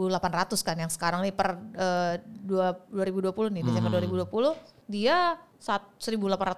[0.61, 4.55] kan yang sekarang nih per eh, dua, 2020 nih Desember 2020
[4.87, 6.17] dia sat- 1.800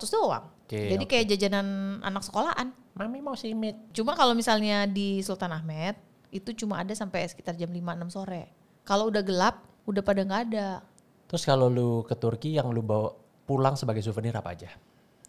[0.10, 0.45] doang.
[0.63, 1.12] Oke, Jadi oke.
[1.12, 1.67] kayak jajanan
[2.02, 2.71] anak sekolahan.
[2.93, 3.76] Mami mau simit.
[3.89, 5.97] Cuma kalau misalnya di Sultan Ahmed
[6.30, 8.49] itu cuma ada sampai sekitar jam 5-6 sore.
[8.86, 10.67] Kalau udah gelap udah pada nggak ada.
[11.28, 14.71] Terus kalau lu ke Turki yang lu bawa pulang sebagai souvenir apa aja?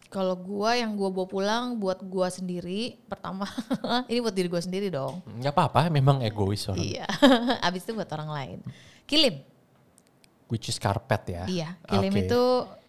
[0.09, 3.51] Kalau gua yang gua bawa pulang buat gua sendiri, pertama
[4.11, 5.19] ini buat diri gua sendiri dong.
[5.43, 6.87] Nggak apa-apa, memang egois orang.
[6.87, 7.07] Iya.
[7.67, 8.59] Abis itu buat orang lain.
[9.11, 9.43] Kilim.
[10.47, 11.45] Which is carpet ya.
[11.51, 12.23] Iya, kilim Oke.
[12.31, 12.43] itu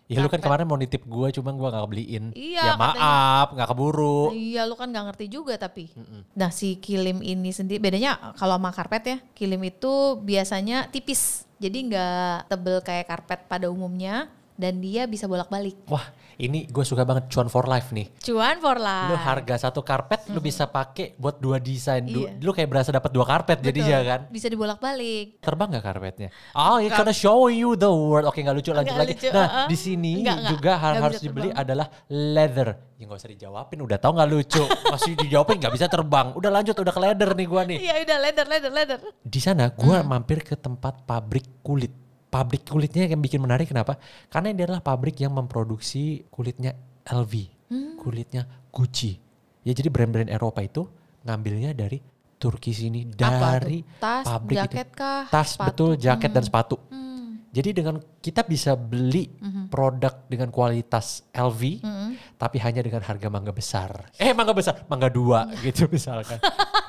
[0.06, 2.30] Ya lu kan kemarin mau nitip gua cuma gua gak beliin.
[2.38, 4.30] Iya, ya maaf, nggak keburu.
[4.38, 5.90] Iya, lu kan nggak ngerti juga tapi.
[6.38, 11.50] Nah, si kilim ini sendiri bedanya kalau sama karpet ya, kilim itu biasanya tipis.
[11.58, 15.76] Jadi nggak tebel kayak karpet pada umumnya dan dia bisa bolak-balik.
[15.86, 16.04] Wah,
[16.36, 18.08] ini gue suka banget cuan for life nih.
[18.18, 19.08] Cuan for life.
[19.08, 22.02] Lu harga satu karpet lu bisa pakai buat dua desain.
[22.02, 22.39] Iya.
[22.39, 23.68] Lu kayak berasa dapat dua karpet Betul.
[23.70, 24.20] jadinya kan.
[24.28, 25.39] Bisa dibolak-balik.
[25.39, 26.30] Terbang gak karpetnya?
[26.52, 28.26] Oh, ya karena show you the world.
[28.26, 29.13] Oke, nggak lucu lanjut lagi.
[29.13, 29.68] lucu, Nah, uh-uh.
[29.68, 30.52] di sini Nggak, nggak.
[30.52, 31.62] juga har- Nggak harus dibeli terbang.
[31.62, 32.70] adalah leather.
[32.96, 34.63] Ya nggak usah dijawabin, udah tahu nggak lucu.
[34.96, 36.32] Masih dijawabin nggak bisa terbang.
[36.32, 37.78] Udah lanjut, udah ke leather nih gua nih.
[37.82, 39.00] Iya, udah leather, leather, leather.
[39.20, 40.08] Di sana gua Hmm.
[40.10, 41.91] mampir ke tempat pabrik kulit.
[42.28, 43.96] Pabrik kulitnya yang bikin menarik kenapa?
[44.28, 47.34] Karena ini adalah pabrik yang memproduksi kulitnya LV,
[47.66, 47.96] Hmm.
[47.96, 49.16] kulitnya Gucci.
[49.62, 50.84] Ya jadi brand-brand Eropa itu
[51.22, 51.98] ngambilnya dari
[52.36, 53.98] Turki sini Apa dari tuh?
[53.98, 54.98] Tas, pabrik jaket itu.
[54.98, 55.24] kah?
[55.26, 55.66] Tas Sepatu?
[55.66, 56.76] betul, jaket dan sepatu.
[56.88, 57.40] Hmm.
[57.50, 59.32] Jadi dengan kita bisa beli
[59.66, 62.12] produk dengan kualitas LV, Hmm.
[62.36, 64.12] tapi hanya dengan harga mangga besar.
[64.14, 66.36] Eh mangga besar, mangga dua gitu misalkan.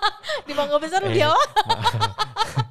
[0.42, 1.30] Di mangga besar Eh, dia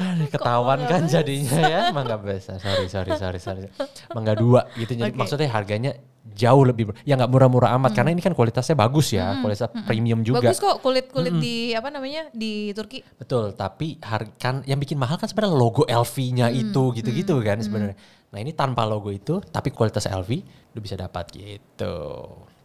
[0.00, 1.22] Aduh, ketahuan kan besar?
[1.22, 2.58] jadinya ya mangga besar.
[2.58, 3.68] Sorry, sorry, sorry, sorry.
[4.10, 4.94] Mangga dua gitu.
[4.94, 5.18] Jadi Oke.
[5.18, 5.92] maksudnya harganya
[6.24, 6.90] jauh lebih.
[7.04, 10.40] Ya nggak murah-murah amat karena ini kan kualitasnya bagus ya, kualitas premium juga.
[10.42, 12.32] Bagus kok kulit-kulit di apa namanya?
[12.32, 13.04] di Turki.
[13.14, 17.96] Betul, tapi har- kan yang bikin mahal kan sebenarnya logo LV-nya itu gitu-gitu kan sebenarnya.
[18.34, 20.30] Nah ini tanpa logo itu, tapi kualitas LV
[20.74, 21.94] lu bisa dapat gitu.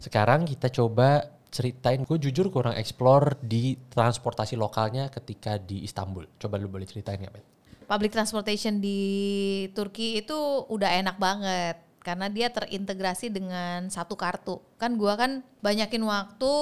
[0.00, 6.26] Sekarang kita coba ceritain, gue jujur kurang explore di transportasi lokalnya ketika di Istanbul.
[6.38, 7.44] Coba lu boleh ceritain nggak, Bet?
[7.90, 8.98] Public transportation di
[9.74, 10.38] Turki itu
[10.70, 14.62] udah enak banget karena dia terintegrasi dengan satu kartu.
[14.78, 16.52] Kan gua kan banyakin waktu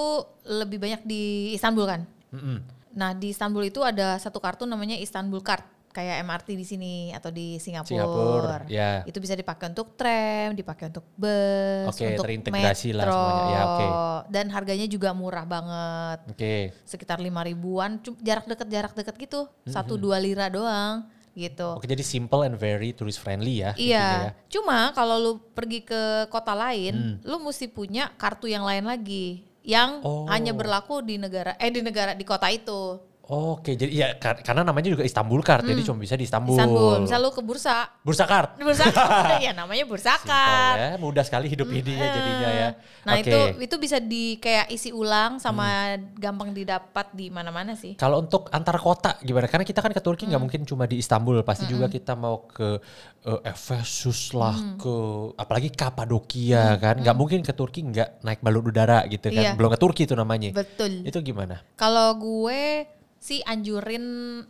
[0.49, 2.01] lebih banyak di Istanbul kan.
[2.33, 2.59] Mm-mm.
[2.97, 5.63] Nah, di Istanbul itu ada satu kartu namanya Istanbul Card.
[5.99, 7.91] Kayak MRT di sini atau di Singapura.
[7.91, 9.03] Singapura, ya.
[9.03, 13.19] Itu bisa dipakai untuk tram, dipakai untuk bus, Oke, untuk terintegrasi lah metro.
[13.19, 13.51] semuanya.
[13.51, 13.87] Ya, oke.
[14.31, 16.19] Dan harganya juga murah banget.
[16.31, 16.55] Oke.
[16.85, 19.41] Sekitar lima ribuan, jarak deket jarak deket gitu.
[19.67, 21.75] Satu dua lira doang gitu.
[21.75, 23.71] Oke, jadi simple and very tourist friendly ya.
[23.73, 24.31] intinya Iya, ya.
[24.49, 27.15] cuma kalau lu pergi ke kota lain, Hmm.
[27.23, 30.27] lu mesti punya kartu yang lain lagi yang Oh.
[30.27, 32.99] hanya berlaku di negara eh di negara di kota itu.
[33.29, 36.57] Oke, jadi ya kar- karena namanya juga Istanbul Card, jadi cuma bisa di Istanbul.
[36.57, 36.65] Hmm.
[36.65, 38.57] Istanbul, misal lu ke bursa, Bursa Card.
[38.65, 38.89] bursa
[39.45, 40.77] ya namanya bursa Simple card.
[40.77, 42.69] ya, mudah sekali hidup ini ya jadinya ya.
[43.05, 43.29] Nah Oke.
[43.29, 46.17] itu itu bisa di kayak isi ulang sama Hmm.
[46.17, 47.95] gampang didapat di mana-mana sih.
[47.95, 49.45] Kalau untuk antar kota gimana?
[49.45, 50.33] Karena kita kan ke Turki Hmm.
[50.33, 52.81] nggak mungkin cuma di Istanbul, pasti juga kita mau ke
[53.21, 54.81] eh, Efesus lah, Hmm.
[54.81, 54.95] ke
[55.37, 56.97] apalagi Kapadokia kan.
[56.97, 59.43] Nggak mungkin ke Turki nggak naik balon udara gitu kan.
[59.43, 59.53] Iya.
[59.53, 60.49] Belum ke Turki itu namanya.
[60.51, 61.05] Betul.
[61.05, 61.61] Itu gimana?
[61.75, 62.89] Kalau gue
[63.19, 64.03] sih anjurin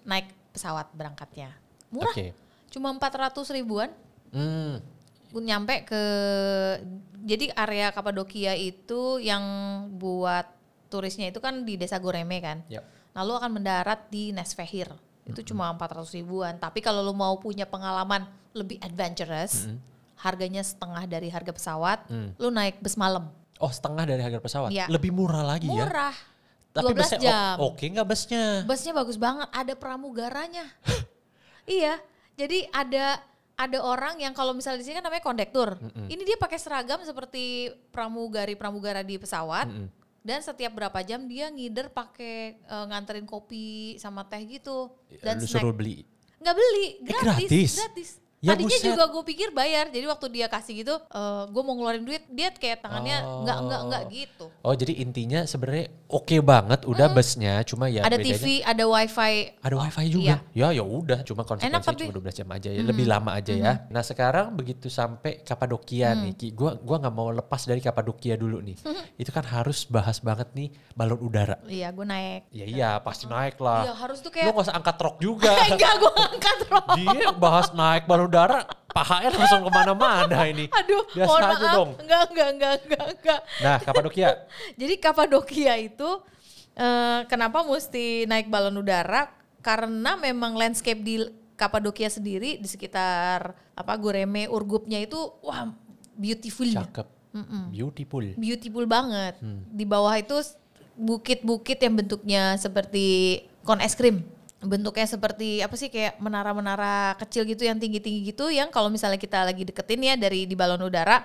[0.05, 1.53] naik pesawat berangkatnya.
[1.93, 2.13] Murah.
[2.13, 2.37] Oke.
[2.69, 3.91] Cuma 400 ribuan.
[4.33, 4.81] Hmm.
[5.33, 6.03] Nyampe ke
[7.25, 9.45] jadi area Kapadokia itu yang
[10.01, 10.49] buat
[10.89, 12.65] turisnya itu kan di desa Goreme kan.
[12.73, 12.85] Yap.
[13.13, 14.89] Lalu akan mendarat di Nesfehir.
[15.29, 16.57] Itu cuma 400 ribuan.
[16.57, 18.25] Tapi kalau lu mau punya pengalaman
[18.57, 19.69] lebih adventurous,
[20.17, 22.09] harganya setengah dari harga pesawat,
[22.41, 23.29] lu naik bus malam.
[23.61, 24.71] Oh setengah dari harga pesawat.
[24.73, 24.87] Iya.
[24.89, 25.85] Lebih murah lagi ya.
[25.85, 26.17] Murah.
[26.79, 27.55] Tapi 12 busnya jam.
[27.59, 28.45] oke nggak busnya?
[28.63, 30.65] Busnya bagus banget, ada pramugaranya.
[31.67, 31.99] iya,
[32.35, 33.19] jadi ada
[33.55, 35.75] ada orang yang kalau misalnya di sini kan namanya kondektur.
[36.07, 39.67] Ini dia pakai seragam seperti pramugari pramugara di pesawat.
[40.19, 44.93] Dan setiap berapa jam dia ngider pakai eh, nganterin kopi sama teh gitu.
[45.19, 45.63] Dan Lu snack.
[45.63, 46.05] suruh beli.
[46.39, 47.73] Nggak beli, Eh, gratis.
[47.75, 48.11] gratis?
[48.39, 48.87] Ya Tadinya buset.
[48.87, 49.91] juga gue pikir bayar.
[49.91, 50.95] Jadi waktu dia kasih gitu,
[51.49, 54.47] gue mau ngeluarin duit, dia kayak tangannya nggak nggak nggak gitu.
[54.61, 59.35] Oh jadi intinya sebenarnya oke banget udah busnya, cuma ya ada bedanya- TV, ada wifi.
[59.59, 60.13] Ada wifi Iya.
[60.13, 60.35] juga.
[60.53, 62.05] Ya ya udah, cuma Enak konsekuensinya tapi.
[62.05, 63.73] cuma 12 jam aja ya, lebih lama aja ya.
[63.89, 66.21] Nah, sekarang begitu sampai Kapadokia Mm.
[66.23, 68.79] nih, Ki, gua gua nggak mau lepas dari Kapadokia dulu nih.
[69.19, 71.59] Itu kan harus bahas banget nih balon udara.
[71.67, 72.43] Iya, gue naik.
[72.51, 73.83] Ya iya, pasti naik lah.
[73.83, 75.51] Iya, harus tuh kayak gak usah angkat rok juga.
[75.75, 76.87] enggak gue angkat rok.
[76.95, 80.69] Dia bahas naik balon udara, pahanya langsung ke mana-mana ini.
[80.79, 81.75] Aduh, Biasa mohon maaf.
[81.75, 81.91] dong.
[82.05, 83.41] Enggak, enggak, enggak, enggak, enggak.
[83.65, 84.31] Nah, Kapadokia.
[84.81, 86.09] Jadi Kapadokia itu
[86.77, 89.33] eh, kenapa mesti naik balon udara?
[89.59, 91.25] Karena memang landscape di
[91.59, 95.67] Kapadokia sendiri di sekitar apa Goreme, Urgupnya itu wah
[96.15, 96.71] beautiful.
[96.71, 97.19] Cakep.
[97.75, 98.25] Beautiful.
[98.39, 99.39] Beautiful banget.
[99.43, 99.67] Hmm.
[99.71, 100.39] Di bawah itu
[100.99, 104.27] bukit-bukit yang bentuknya seperti kon es krim.
[104.59, 109.47] Bentuknya seperti apa sih kayak menara-menara kecil gitu yang tinggi-tinggi gitu yang kalau misalnya kita
[109.47, 111.23] lagi deketin ya dari di balon udara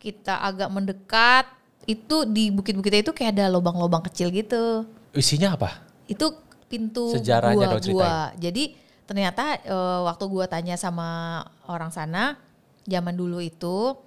[0.00, 1.44] kita agak mendekat
[1.84, 4.86] itu di bukit-bukitnya itu kayak ada lubang-lubang kecil gitu.
[5.12, 5.82] Isinya apa?
[6.06, 6.38] Itu
[6.70, 8.14] pintu Sejarahnya gua, gua.
[8.38, 12.38] Jadi ternyata eh, waktu gua tanya sama orang sana
[12.86, 13.98] zaman dulu itu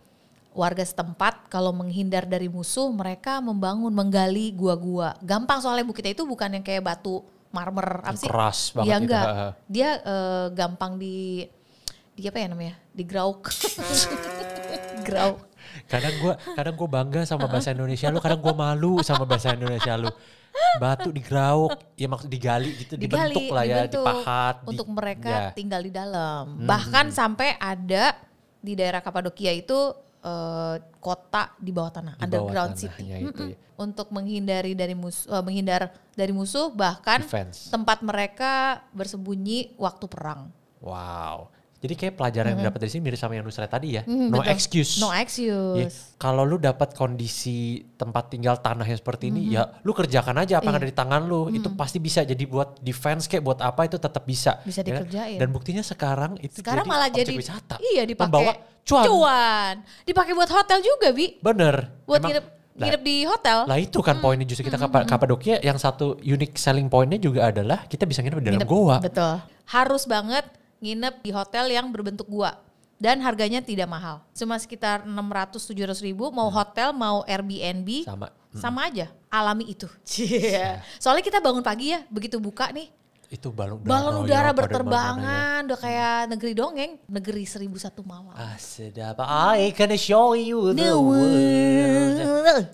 [0.53, 5.17] warga setempat kalau menghindar dari musuh mereka membangun menggali gua-gua.
[5.19, 8.25] Gampang soalnya bukitnya itu bukan yang kayak batu marmer apa sih?
[8.25, 9.03] keras banget Iya gitu.
[9.05, 9.23] enggak.
[9.23, 9.49] Ha, ha.
[9.65, 11.45] Dia eh, gampang di
[12.11, 12.75] di apa ya namanya?
[12.91, 13.47] Digrauk.
[15.05, 15.37] Grauk.
[15.83, 19.93] kadang gua kadang gua bangga sama bahasa Indonesia lu kadang gua malu sama bahasa Indonesia
[19.95, 20.07] lu
[20.75, 25.29] batu digrauk ya maksud digali gitu digali, dibentuk lah ya dibentuk dipahat di- untuk mereka
[25.29, 25.45] ya.
[25.51, 26.43] tinggal di dalam.
[26.55, 28.15] Hmm, Bahkan sampai ada
[28.57, 29.75] di daerah Kapadokia itu
[30.23, 33.27] eh, kota di bawah tanah, Di bawah underground tanahnya city.
[33.27, 33.51] itu Mm-mm.
[33.51, 33.57] ya.
[33.75, 35.81] Untuk menghindari dari musuh, menghindar
[36.13, 37.67] dari musuh, bahkan Defense.
[37.67, 40.47] tempat mereka bersembunyi waktu perang.
[40.79, 41.47] wow
[41.83, 44.39] jadi kayak pelajaran yang dapat dari sini mirip sama yang Nusret tadi ya Mhm, no
[44.39, 44.49] betul.
[44.49, 46.15] excuse No Ya, excuse.
[46.15, 47.59] kalau lu dapat kondisi
[47.93, 49.51] tempat tinggal tanah yang seperti ini Mhm.
[49.51, 50.79] ya lu kerjakan aja apa yang Iya.
[50.79, 54.23] ada di tangan lu itu pasti bisa jadi buat defense kayak buat apa itu tetap
[54.23, 55.03] bisa Bisa ya kan?
[55.03, 55.37] dikerjain.
[55.37, 59.73] dan buktinya sekarang itu Sekarang jadi malah objek jadi wisata iya dipakai membawa cuan, cuan.
[60.03, 61.35] Dipakai buat hotel juga, Bi.
[61.37, 63.57] bener Buat Emang- nginep Lah, nginep di hotel.
[63.63, 67.85] Lah itu kan poinnya justru kita Kapa- Kapadokia yang satu unique selling pointnya juga adalah
[67.85, 68.67] kita bisa nginep di dalam Nginep.
[68.67, 68.97] goa.
[68.97, 69.45] Betul.
[69.67, 70.41] Harus banget
[70.83, 72.59] nginep di hotel yang berbentuk gua.
[72.99, 74.23] Dan harganya tidak mahal.
[74.31, 76.31] Cuma sekitar 600-700 ribu.
[76.31, 78.07] Mau hotel, mau Airbnb.
[78.07, 78.27] Sama.
[78.55, 79.11] Sama aja.
[79.27, 79.87] Alami itu.
[80.07, 80.79] Cie.
[81.03, 82.03] Soalnya kita bangun pagi ya.
[82.07, 82.87] Begitu buka nih.
[83.27, 83.89] Itu balon udara.
[83.91, 85.59] Balon ya, udara mana berterbangan.
[85.67, 86.91] Udah kayak negeri dongeng.
[87.09, 88.31] Negeri seribu satu malam.
[88.31, 88.39] ya.
[88.39, 89.19] Ah sedap.
[89.25, 92.23] I can show you The world.
[92.23, 92.69] world.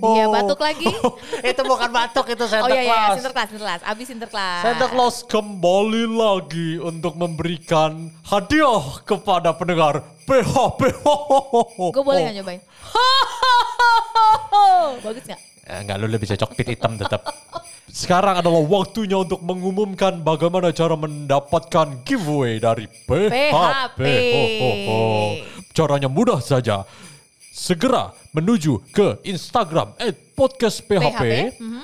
[0.00, 0.86] Dia batuk lagi.
[1.50, 3.16] itu bukan batuk itu Santa Oh iya, iya, Claus.
[3.18, 3.80] Sinterklas, Sinterklas.
[3.86, 4.62] Abis Sinterklas.
[4.62, 11.06] Santa Claus kembali lagi untuk memberikan hadiah kepada pendengar PH PH.
[11.94, 12.60] Gue boleh gak nyobain?
[15.06, 15.40] Bagus gak?
[15.70, 17.22] Eh, enggak lu lebih cocok pit hitam tetap.
[18.00, 23.98] Sekarang adalah waktunya untuk mengumumkan bagaimana cara mendapatkan giveaway dari PHP.
[23.98, 24.00] PHP.
[24.30, 25.02] Ho, ho, ho.
[25.74, 26.86] Caranya mudah saja.
[27.60, 29.92] Segera menuju ke Instagram
[30.32, 30.96] @podcastphp.
[30.96, 31.24] PHP,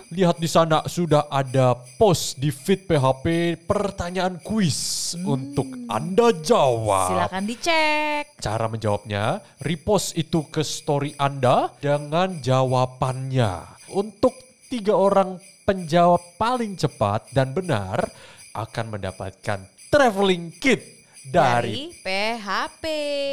[0.09, 7.13] Lihat di sana sudah ada post di feed PHP pertanyaan kuis untuk Anda jawab.
[7.13, 8.25] Silakan dicek.
[8.41, 13.85] Cara menjawabnya, repost itu ke story Anda dengan jawabannya.
[13.93, 14.33] Untuk
[14.73, 15.37] tiga orang
[15.69, 18.09] penjawab paling cepat dan benar
[18.57, 20.96] akan mendapatkan traveling kit
[21.31, 22.85] dari, Dari PHP.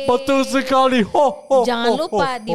[0.09, 1.05] Betul sekali.
[1.05, 2.45] Ho, ho, Jangan ho, lupa ho,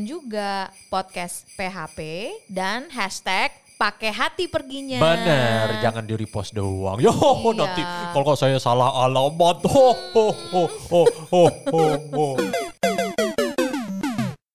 [0.00, 1.98] juga podcast PHP
[2.46, 5.02] dan hashtag pakai hati perginya.
[5.02, 7.02] Benar, jangan di repost doang.
[7.02, 7.50] Yo, Iya.
[7.58, 7.82] nanti
[8.14, 9.66] kalau saya salah alamat.
[9.66, 12.26] Ho, ho, ho, ho, ho, ho, ho.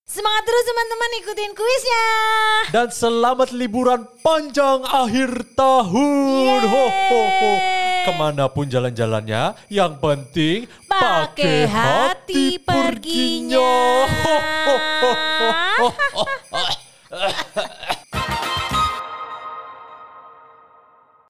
[0.09, 2.05] Semangat terus teman-teman ikutin kuisnya.
[2.73, 6.59] Dan selamat liburan panjang akhir tahun.
[6.65, 7.51] Ho, ho, ho.
[8.05, 13.59] Ke mana pun jalan-jalannya, yang penting Pakai hati perginya.
[14.07, 14.35] Ho,
[14.69, 16.23] ho, ho.